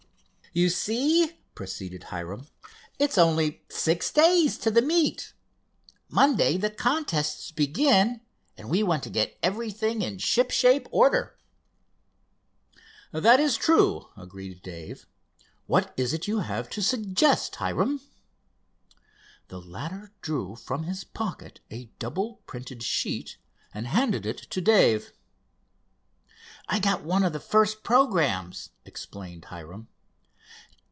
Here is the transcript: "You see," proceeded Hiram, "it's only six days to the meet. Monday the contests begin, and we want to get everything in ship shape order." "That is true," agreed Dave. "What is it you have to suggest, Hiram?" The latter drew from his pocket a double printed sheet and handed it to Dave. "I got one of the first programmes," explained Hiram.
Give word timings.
"You 0.53 0.67
see," 0.67 1.39
proceeded 1.55 2.03
Hiram, 2.11 2.45
"it's 2.99 3.17
only 3.17 3.63
six 3.69 4.11
days 4.11 4.57
to 4.57 4.69
the 4.69 4.81
meet. 4.81 5.31
Monday 6.09 6.57
the 6.57 6.69
contests 6.69 7.51
begin, 7.51 8.19
and 8.57 8.67
we 8.69 8.83
want 8.83 9.01
to 9.03 9.09
get 9.09 9.39
everything 9.41 10.01
in 10.01 10.17
ship 10.17 10.51
shape 10.51 10.89
order." 10.91 11.37
"That 13.13 13.39
is 13.39 13.55
true," 13.55 14.09
agreed 14.17 14.61
Dave. 14.61 15.07
"What 15.67 15.93
is 15.95 16.11
it 16.13 16.27
you 16.27 16.39
have 16.39 16.69
to 16.71 16.81
suggest, 16.81 17.55
Hiram?" 17.55 18.01
The 19.47 19.61
latter 19.61 20.11
drew 20.19 20.57
from 20.57 20.83
his 20.83 21.05
pocket 21.05 21.61
a 21.71 21.85
double 21.97 22.41
printed 22.45 22.83
sheet 22.83 23.37
and 23.73 23.87
handed 23.87 24.25
it 24.25 24.39
to 24.49 24.59
Dave. 24.59 25.13
"I 26.67 26.79
got 26.79 27.05
one 27.05 27.23
of 27.23 27.31
the 27.31 27.39
first 27.39 27.83
programmes," 27.83 28.71
explained 28.83 29.45
Hiram. 29.45 29.87